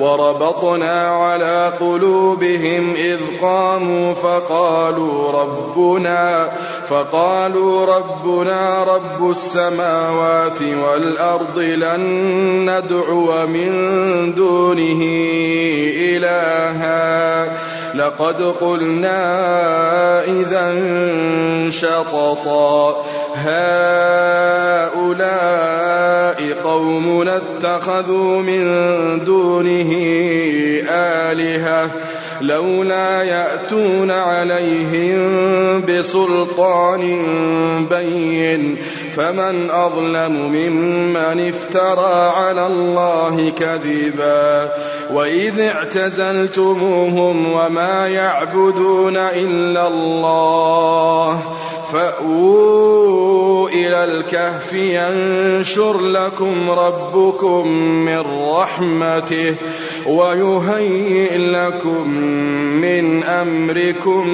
[0.00, 6.48] وربطنا على قلوبهم إذ قاموا فقالوا ربنا
[6.88, 12.00] فقالوا ربنا رب السماوات والأرض لن
[12.70, 15.02] ندعو من دونه
[16.16, 17.44] إلها.
[17.94, 19.14] لقد قلنا
[20.24, 20.74] إذا
[21.70, 23.04] شططا.
[24.94, 28.64] هؤلاء قومنا اتخذوا من
[29.24, 29.90] دونه
[30.88, 31.90] آلهة
[32.46, 35.20] لولا يأتون عليهم
[35.86, 37.00] بسلطان
[37.90, 38.76] بين
[39.16, 44.72] فمن أظلم ممن افترى على الله كذبا
[45.12, 51.40] وإذ اعتزلتموهم وما يعبدون إلا الله
[51.92, 57.68] فأووا إلى الكهف ينشر لكم ربكم
[58.04, 59.54] من رحمته
[60.06, 62.08] ويهيئ لكم
[62.80, 64.28] من أمركم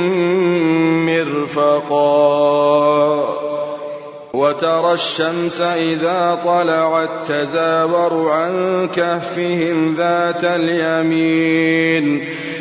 [1.07, 2.21] مرفقا.
[4.33, 12.25] وترى الشمس إذا طلعت تزاور عن كهفهم ذات اليمين.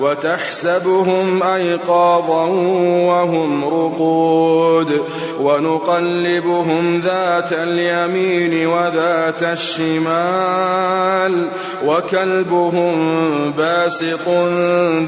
[0.00, 2.44] وتحسبهم أيقاظا
[3.06, 5.04] وهم رقود
[5.40, 11.46] ونقلبهم ذات اليمين وذات الشمال
[11.86, 13.20] وكلبهم
[13.50, 14.28] باسط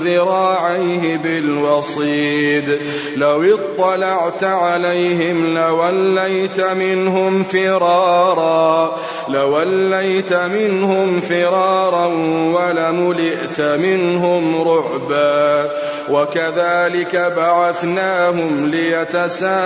[0.05, 2.79] ذراعيه بالوصيد
[3.17, 8.97] لو اطلعت عليهم لوليت منهم فرارا
[9.29, 12.06] لوليت منهم فرارا
[12.55, 19.56] ولملئت منهم رعبا شعبا وكذلك بعثناهم ليتساءلوا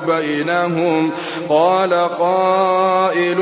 [0.00, 1.10] بينهم.
[1.48, 3.38] قال قائل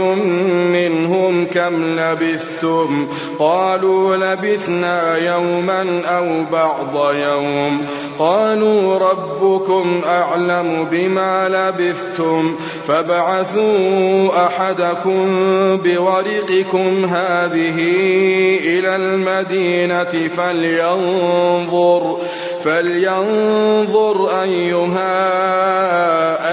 [0.72, 3.08] منهم كم لبثتم؟
[3.38, 7.86] قالوا لبثنا يوما أو بعض يوم.
[8.18, 12.56] قالوا ربكم أعلم بما لبثتم.
[12.88, 15.24] فابعثوا أحدكم
[15.76, 17.78] بورقكم هذه
[18.64, 20.30] إلى المدينة
[20.94, 22.18] فلينظر
[22.64, 25.28] فلينظر أيها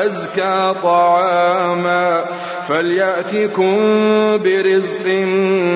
[0.05, 2.25] أزكى طعاما.
[2.67, 3.77] فليأتكم
[4.37, 5.07] برزق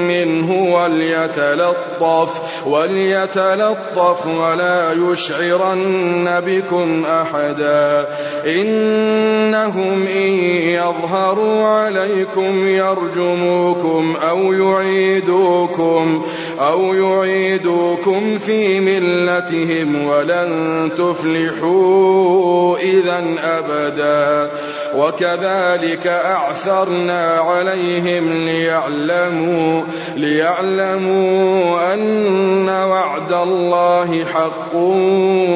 [0.07, 2.29] منه وليتلطف
[2.65, 8.07] وليتلطف ولا يشعرن بكم أحدا.
[8.45, 10.31] إنهم إن
[10.75, 16.25] يظهروا عليكم يرجموكم أو يعيدوكم
[16.59, 24.51] أو يعيدوكم في ملتهم ولن تفلحوا إذا أبدا.
[24.95, 29.83] وكذلك أعثرنا عليهم ليعلموا
[30.15, 34.75] ليعلموا أن وعد الله حق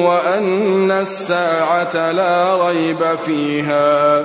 [0.04, 4.24] وأن الساعة لا ريب فيها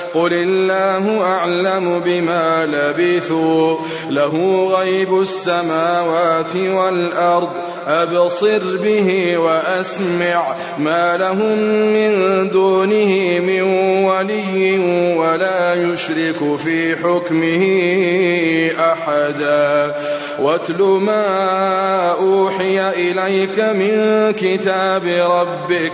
[0.13, 3.77] قل الله أعلم بما لبثوا
[4.09, 7.49] له غيب السماوات والأرض
[7.87, 10.43] أبصر به وأسمع
[10.79, 11.57] ما لهم
[11.93, 13.61] من دونه من
[14.05, 14.79] ولي
[15.17, 17.63] ولا يشرك في حكمه
[18.79, 19.95] أحدا
[20.39, 25.93] واتل ما أوحي إليك من كتاب ربك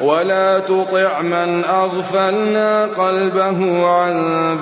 [0.00, 4.14] ولا تطع من أغفلنا قلبه عن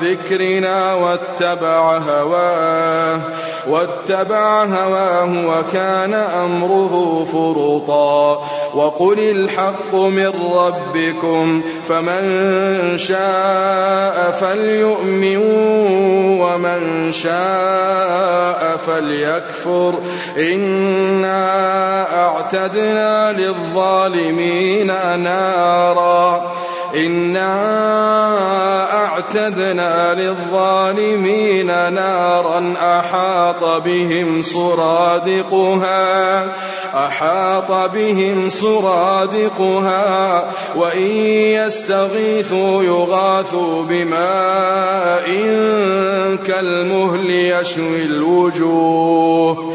[0.02, 3.20] ذكرنا واتبع هواه.
[3.68, 8.42] واتبع هواه وكان أمره فرطا
[8.74, 15.36] وقل الحق من ربكم فمن شاء فليؤمن
[16.40, 19.94] ومن شاء فليكفر
[20.38, 21.46] إنا
[22.26, 24.86] أعتدنا للظالمين
[25.22, 26.52] نارا
[26.96, 27.54] إنا
[29.04, 36.44] أعتدنا للظالمين نارا أحاط بهم سرادقها
[36.94, 40.44] أحاط بهم سرادقها
[40.76, 41.06] وإن
[41.56, 45.26] يستغيثوا يغاثوا بماء
[46.46, 49.74] كالمهل يشوي الوجوه.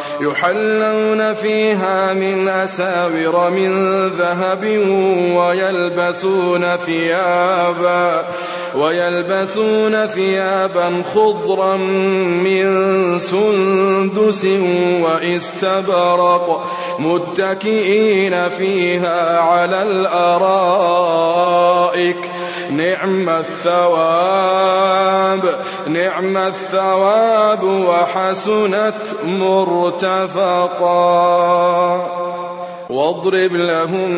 [0.21, 4.63] يحلون فيها من أساور من ذهب
[5.35, 8.25] ويلبسون ثيابا
[8.75, 12.65] ويلبسون ثيابا خضرا من
[13.19, 14.45] سندس
[15.01, 16.67] واستبرق
[16.99, 21.31] متكئين فيها على الأرائك.
[22.71, 24.59] نعم الثواب
[25.87, 30.91] نعم الثواب وحسنت مرتفقا.
[32.89, 34.11] واضرب لهم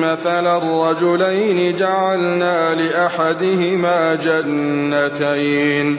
[0.00, 5.98] مثل الرجلين جعلنا لأحدهما جنتين.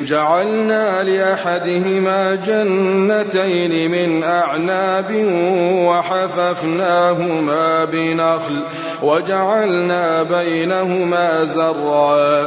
[0.00, 5.10] جعلنا لأحدهما جنتين من أعناب
[5.86, 8.62] وحففناهما بنخل
[9.02, 12.46] وجعلنا بينهما زرعا.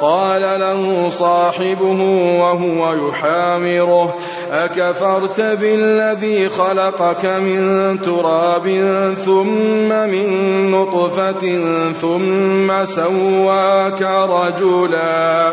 [0.00, 2.00] قال له صاحبه
[2.40, 4.14] وهو يحامره
[4.52, 8.68] أكفرت بالذي خلقك من تراب
[9.24, 11.58] ثم من نطفة
[11.92, 15.52] ثم سواك رجلا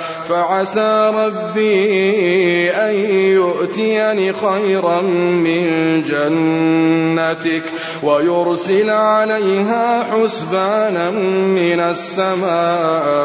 [0.31, 2.95] فعسى ربي أن
[3.35, 7.63] يؤتيني خيرا من جنتك
[8.03, 13.19] ويرسل عليها حسبانا من السماء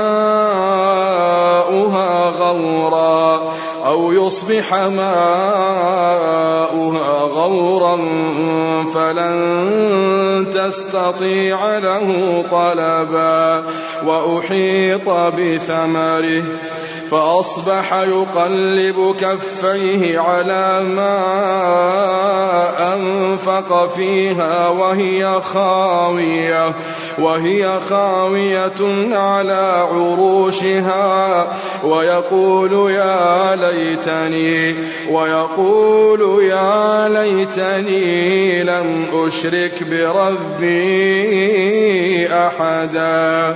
[2.40, 3.54] غورا
[3.88, 5.88] أو يصبح ماؤها
[7.22, 7.98] غورا
[8.94, 9.38] فلن
[10.53, 13.63] تستطيع له طلبا
[14.06, 16.44] وأحيط بثمره
[17.12, 21.18] فأصبح يقلب كفيه على ما
[22.94, 26.74] أنفق فيها وهي خاوية
[27.20, 31.48] وهي خاوية على عروشها.
[31.84, 34.76] ويقول يا ليتني
[35.12, 41.08] ويقول يا ليتني لم أشرك بربي
[42.28, 43.56] أحدا.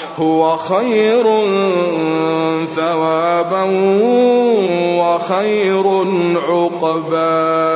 [0.17, 1.23] هو خير
[2.65, 3.63] ثوابا
[4.99, 5.87] وخير
[6.37, 7.71] عقبا.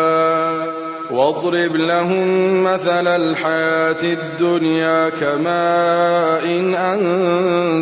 [1.12, 6.76] واضرب لهم مثل الحياة الدنيا كماء إن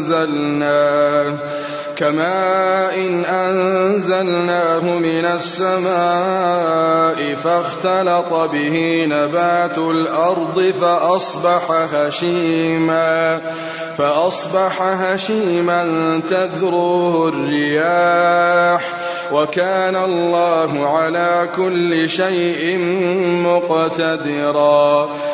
[0.04, 1.34] أنزلناه.
[2.04, 13.42] كماء أنزلناه من السماء فاختلط به نبات الأرض فأصبح هشيما
[13.98, 18.82] فأصبح هشيما تذروه الرياح
[19.32, 22.78] وكان الله على كل شيء
[23.46, 25.10] مقتدرا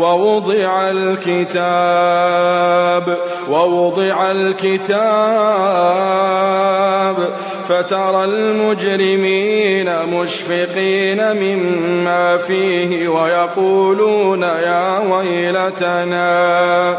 [0.00, 1.50] ووضع الكتاب
[3.50, 4.90] ووضع الكتاب.
[7.68, 16.98] فترى المجرمين مشفقين مما فيه ويقولون يا ويلتنا.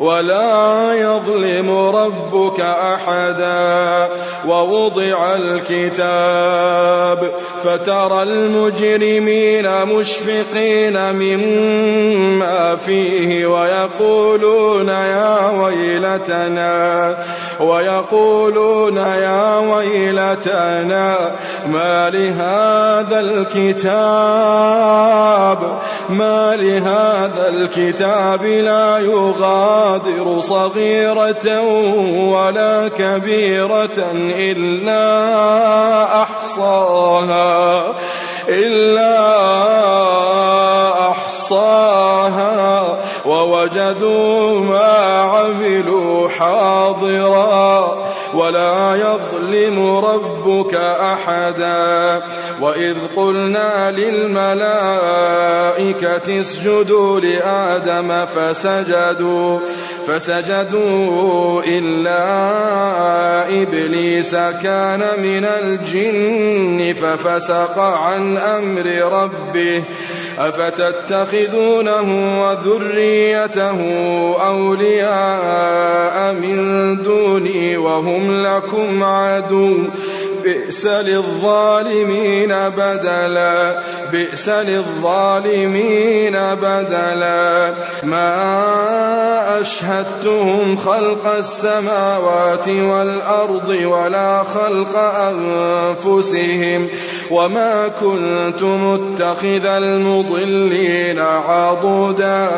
[0.00, 4.08] ولا يظلم ربك أحدا.
[4.46, 7.32] ووضع الكتاب
[7.64, 17.16] فترى المجرمين مشفقين مما فيه ويقولون يا ويلتنا
[17.60, 21.16] ويقولون يا ويلتنا
[21.66, 24.60] ما لهذا الكتاب؟
[26.08, 31.60] ما لهذا الكتاب لا يغادر صغيرة
[32.30, 35.02] ولا كبيرة إلا
[36.22, 37.84] أحصاها
[38.48, 39.20] إلا
[41.10, 46.79] أحصاها ووجدوا ما عملوا حاضرا
[48.34, 52.22] ولا يظلم ربك أحدا.
[52.60, 54.40] وإذ قلنا للملائكة
[56.40, 59.58] اسجدوا لآدم فسجدوا
[60.06, 62.22] فسجدوا إلا
[63.62, 69.82] إبليس كان من الجن ففسق عن أمر ربه.
[70.38, 72.08] أفتتخذونه
[72.42, 73.80] وذريته
[74.46, 79.76] أولياء من دوني وهم لكم عدو
[80.44, 83.78] بئس للظالمين بدلا
[84.12, 96.88] بئس للظالمين بدلا ما أشهدتهم خلق السماوات والأرض ولا خلق أنفسهم
[97.30, 102.48] وما كنت متخذ المضلين عضدا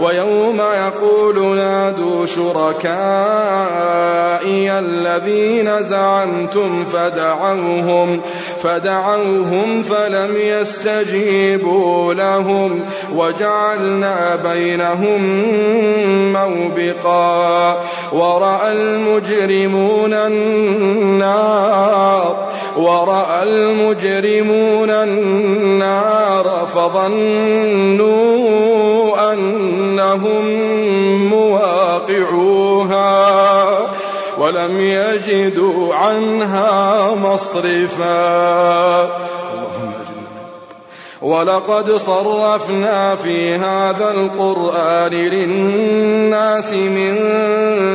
[0.00, 2.86] ويوم يقول نادوا شركائي
[4.78, 8.20] الذين زعمتم فدعوهم
[8.62, 12.80] فدعوهم فلم يستجيبوا لهم
[13.14, 15.22] وجعلنا بينهم
[16.32, 21.56] موبقا ورأى المجرمون النار
[22.76, 24.15] ورأى المجرمون
[24.90, 28.06] النار فظنوا
[29.32, 30.46] أنهم
[31.30, 33.06] مواقعوها
[34.38, 38.16] ولم يجدوا عنها مصرفا.
[41.22, 47.14] ولقد صرفنا في هذا القرآن للناس من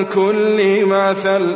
[0.05, 1.55] كل مثل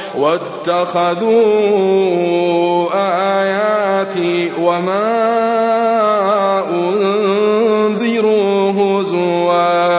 [0.15, 1.41] واتخذوا
[2.93, 5.31] آياتي وما
[6.69, 9.91] أنذروا هزوا.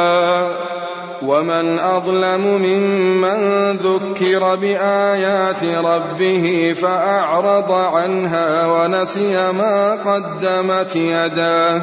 [1.23, 11.83] ومن أظلم ممن ذكر بآيات ربه فأعرض عنها ونسي ما قدمت يداه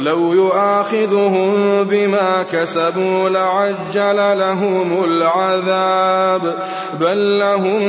[0.00, 6.54] لو يؤاخذهم بما كسبوا لعجل لهم العذاب.
[7.00, 7.82] بل لهم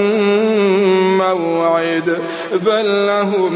[1.17, 2.19] موعد
[2.65, 3.53] بل لهم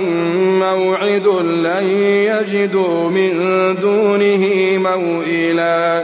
[0.60, 3.32] موعد لن يجدوا من
[3.82, 6.04] دونه موئلا.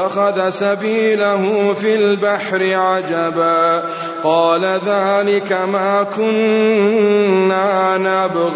[0.01, 3.83] واتخذ سبيله في البحر عجبا
[4.23, 8.51] قال ذلك ما كنا نبغ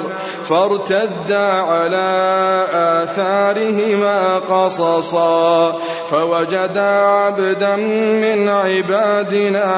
[0.49, 5.75] فارتدا على آثارهما قصصا
[6.12, 9.69] فوجدا عبدا من عبادنا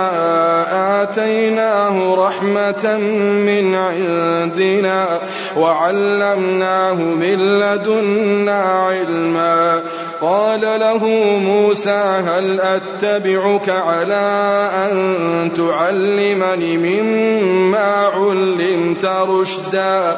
[1.03, 2.97] آتيناه رحمة
[3.47, 5.08] من عندنا
[5.58, 9.82] وعلمناه من لدنا علما
[10.21, 14.25] قال له موسى هل أتبعك على
[14.73, 20.17] أن تعلمني مما علمت رشدا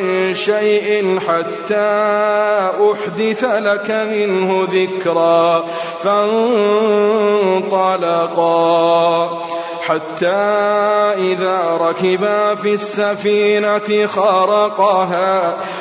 [0.33, 1.91] شيء حتى
[2.91, 5.65] أحدث لك منه ذكرا
[6.03, 7.51] فانطلقا.
[9.81, 10.27] حتى
[11.17, 15.57] إذا ركبا في السفينة خرقها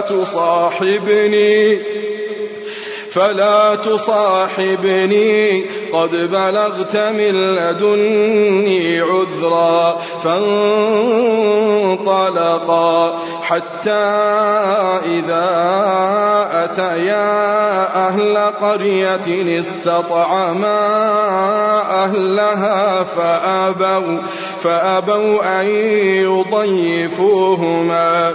[0.00, 1.78] تصاحبني
[3.10, 5.64] فلا تصاحبني.
[5.94, 14.04] قد بلغت من لدني عذرا فانطلقا حتى
[15.06, 15.50] إذا
[16.52, 20.80] أتيا أهل قرية استطعما
[22.04, 24.18] أهلها فأبوا
[24.62, 25.66] فأبوا أن
[27.10, 28.34] يضيفوهما.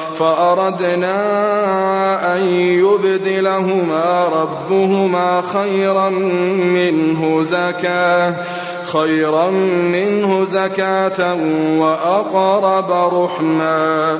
[0.21, 1.15] فأردنا
[2.35, 8.33] أن يبدلهما ربهما خيرا منه زكاة
[8.93, 9.49] خيرا
[9.91, 11.35] منه زكاة
[11.77, 14.19] وأقرب رحما.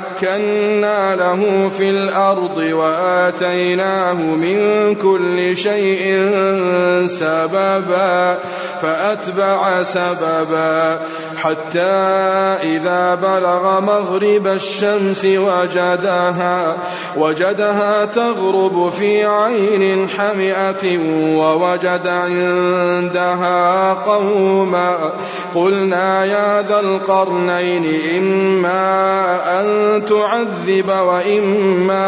[0.01, 6.29] مكنا له في الأرض وآتيناه من كل شيء
[7.05, 8.37] سببا
[8.81, 10.99] فأتبع سببا.
[11.37, 11.91] حتى
[12.63, 16.77] إذا بلغ مغرب الشمس وجدها
[17.17, 20.97] وجدها تغرب في عين حمئة
[21.37, 24.95] ووجد عندها قوما.
[25.55, 28.81] قلنا يا ذا القرنين إما
[29.59, 32.05] أن تعذب وإما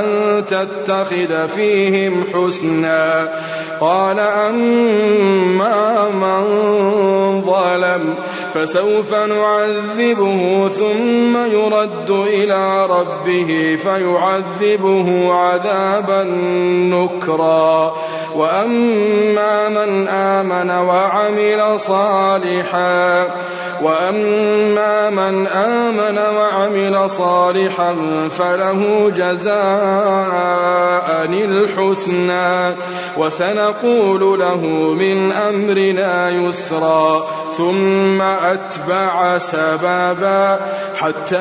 [0.00, 0.06] أن
[0.46, 3.28] تتخذ فيهم حسنا
[3.80, 6.42] قال أما من
[7.42, 8.14] ظلم
[8.54, 16.24] فسوف نعذبه ثم يرد إلى ربه فيعذبه عذابا
[16.92, 17.94] نكرا
[18.34, 23.24] وأما من آمن وعمل صالحا
[23.82, 27.96] وأما من آمن وعمل صالحا
[28.38, 30.86] فله جزاء
[31.46, 32.74] الحسنى
[33.16, 34.60] وسنقول له
[34.94, 40.60] من أمرنا يسرا ثم أتبع سبابا
[41.00, 41.36] حتى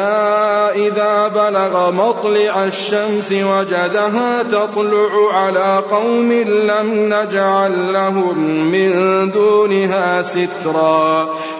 [0.75, 8.37] إذا بلغ مطلع الشمس وجدها تطلع على قوم لم نجعل لهم
[8.71, 8.91] من
[9.31, 11.27] دونها سترا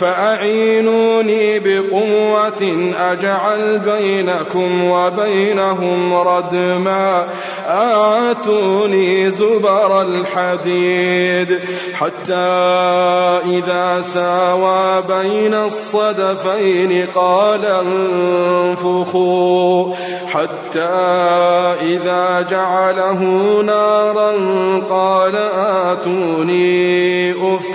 [0.00, 7.26] فأعينوني بقوة أجعل بينكم وبينهم ردما.
[7.66, 11.60] آتوني زبر الحديد
[11.94, 12.34] حتى
[13.46, 17.64] إذا ساوى بين الصدفين قال
[18.74, 19.94] انفخوا.
[20.26, 20.80] حتى
[21.82, 23.20] إذا جعله
[23.62, 24.32] نارا
[24.88, 27.32] قال آتوني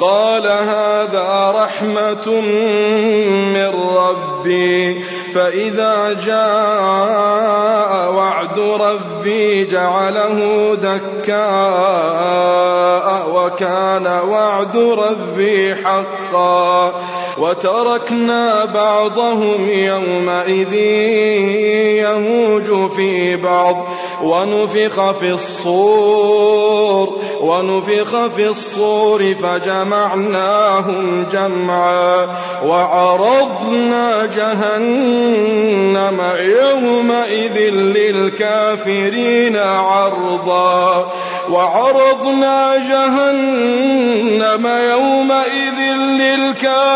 [0.00, 2.40] قال هذا رحمة
[3.54, 5.02] من ربي
[5.34, 11.40] فإذا جاء وعد ربي جعله دكاء
[13.34, 16.92] وكان وعد ربي حقا.
[17.38, 20.74] وتركنا بعضهم يومئذ
[22.04, 23.86] يموج في بعض
[24.22, 32.28] ونفخ في الصور ونفخ في الصور فجمعناهم جمعا
[32.64, 41.10] وعرضنا جهنم يومئذ للكافرين عرضا
[41.50, 44.66] وعرضنا جهنم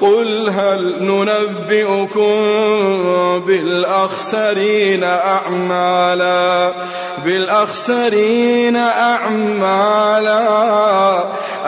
[0.00, 2.34] قل هل ننبئكم
[3.46, 6.72] بالأخسرين أعمالا؟
[7.24, 10.36] بالأخسرين أعمالا.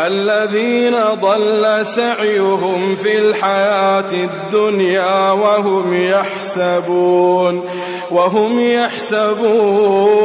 [0.06, 7.68] الذين ضل سعيهم في الحياة الدنيا وهم يحسبون.
[8.10, 10.18] وهم يحسبون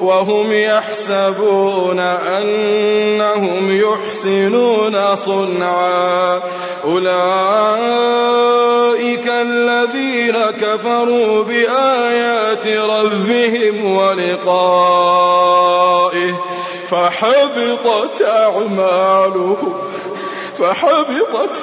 [0.00, 6.40] وهم يحسبون أنهم يحسنون صنعا.
[6.84, 7.12] أولئك
[9.28, 15.32] الذين كفروا بآيات ربهم ولقائه
[16.90, 19.74] فحبطت أعمالهم
[20.58, 21.62] فحبطت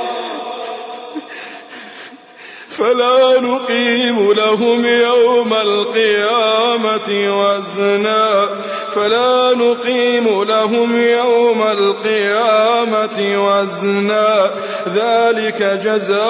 [2.91, 8.49] فلا نقيم لهم يوم القيامة وزنا
[8.95, 14.51] فلا نقيم لهم يوم القيامة وزنا
[14.95, 16.21] ذلك جزاؤهم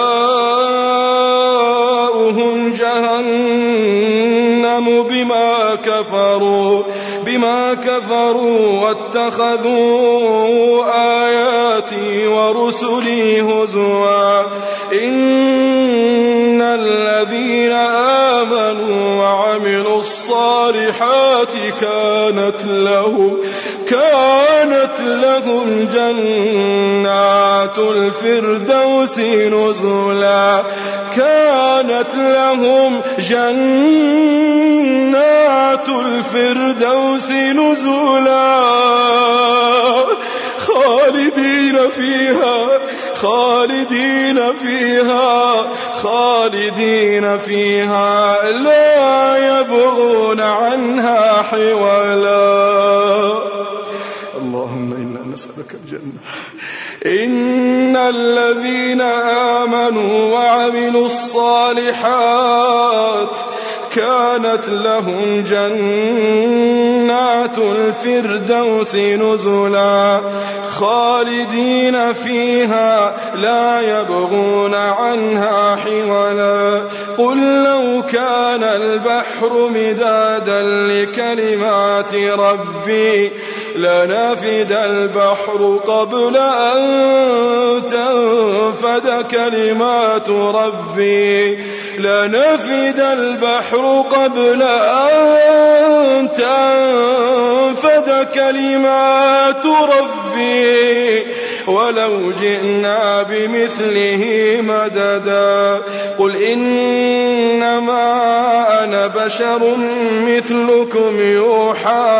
[2.73, 4.23] جهنم
[5.03, 6.83] بما كفروا
[7.31, 10.83] بما كفروا واتخذوا
[11.25, 14.41] آياتي ورسلي هزوا.
[14.93, 17.71] إن الذين
[18.41, 23.37] آمنوا وعملوا الصالحات كانت لهم
[23.91, 30.63] كانت لهم جنات الفردوس نزلا.
[31.15, 33.49] كانت لهم جنات
[35.89, 38.61] الفردوس نزلا.
[40.67, 42.67] خالدين فيها
[43.21, 45.67] خالدين فيها
[46.03, 48.51] خالدين فيها.
[48.51, 53.40] لا يبغون عنها حولا.
[55.41, 56.19] نسألك الجنة.
[57.05, 59.01] إن الذين
[59.61, 62.71] آمنوا وعملوا الصالحات
[63.95, 66.77] كانت لهم جنات
[67.57, 70.21] الفردوس نزلا
[70.71, 76.81] خالدين فيها لا يبغون عنها حولا.
[77.17, 83.31] قل لو كان البحر مدادا لكلمات ربي
[83.75, 86.81] لنفد البحر قبل أن
[87.91, 91.55] تنفد كلمات ربي.
[91.97, 101.40] لنفد البحر قبل أن تنفد كلمات ربي.
[101.67, 104.23] ولو جئنا بمثله
[104.61, 105.81] مددا.
[106.19, 108.03] قل إنما
[108.83, 109.77] أنا بشر
[110.27, 112.19] مثلكم يوحى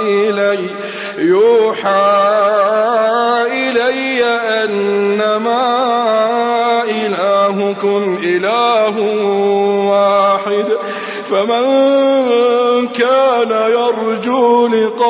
[0.00, 0.58] إلي
[1.18, 2.10] يوحى
[3.52, 4.24] إلي
[4.64, 5.64] أنما
[6.90, 8.96] إلهكم إله
[9.90, 10.66] واحد.
[11.30, 11.66] فمن
[12.88, 15.09] كان يرجو لقاء